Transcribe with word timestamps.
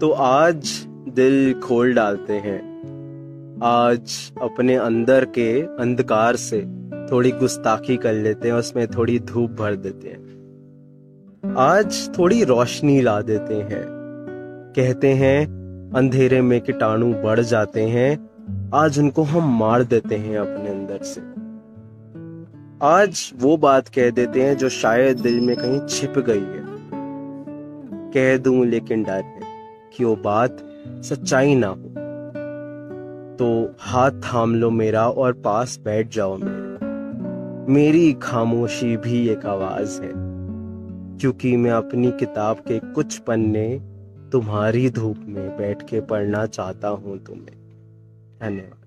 तो 0.00 0.10
आज 0.10 0.86
दिल 1.08 1.60
खोल 1.64 1.94
डालते 1.94 2.32
हैं। 2.32 2.58
आज 3.62 4.32
अपने 4.42 4.76
अंदर 4.76 5.24
के 5.24 5.62
अंधकार 5.62 6.36
से 6.36 6.66
थोड़ी 7.12 7.30
गुस्ताखी 7.30 7.96
कर 7.96 8.12
लेते 8.12 8.48
हैं, 8.48 8.54
उसमें 8.54 8.86
थोड़ी 8.86 9.18
धूप 9.18 9.50
भर 9.50 9.74
देते 9.74 10.08
हैं। 10.08 10.26
आज 11.56 12.18
थोड़ी 12.18 12.44
रोशनी 12.44 13.00
ला 13.00 13.20
देते 13.20 13.54
हैं। 13.54 13.84
कहते 14.76 15.08
हैं, 15.08 15.46
अंधेरे 15.96 16.42
में 16.42 16.60
कीटाणु 16.60 17.14
बढ़ 17.14 17.40
जाते 17.40 17.82
हैं, 17.82 18.30
आज 18.74 18.98
उनको 18.98 19.22
हम 19.22 19.58
मार 19.58 19.84
देते 19.84 20.14
हैं 20.14 20.38
अपने 20.38 20.70
अंदर 20.70 20.98
से। 21.02 21.20
आज 22.82 23.32
वो 23.36 23.56
बात 23.56 23.88
कह 23.88 24.10
देते 24.10 24.42
हैं 24.42 24.56
जो 24.56 24.68
शायद 24.68 25.18
दिल 25.18 25.40
में 25.40 25.56
कहीं 25.56 25.80
छिप 25.86 26.18
गई 26.18 26.40
है। 26.40 26.66
कह 28.10 28.36
दूँ 28.36 28.66
लेकिन 28.66 29.02
डर 29.02 29.22
है 29.24 29.55
कि 29.96 30.04
वो 30.04 30.14
बात 30.16 30.56
सच्चाई 31.04 31.54
ना 31.54 31.68
हो 31.68 31.94
तो 33.38 33.48
हाथ 33.80 34.10
थाम 34.24 34.54
लो 34.54 34.70
मेरा 34.72 35.08
और 35.08 35.32
पास 35.44 35.78
बैठ 35.84 36.08
जाओ 36.08 36.36
मेरे। 36.36 36.64
मेरी 37.72 38.12
खामोशी 38.12 38.96
भी 38.96 39.28
एक 39.28 39.46
आवाज़ 39.46 40.00
है, 40.02 40.12
क्योंकि 41.20 41.56
मैं 41.56 41.70
अपनी 41.70 42.10
किताब 42.10 42.56
के 42.68 42.78
कुछ 42.92 43.18
पन्ने 43.18 43.68
तुम्हारी 44.32 44.88
धूप 44.90 45.16
में 45.28 45.56
बैठ 45.56 45.82
के 45.82 46.00
पढ़ना 46.00 46.46
चाहता 46.48 46.88
हूँ 46.88 47.18
तुम्हें। 47.18 47.56
धन्यवाद। 48.40 48.85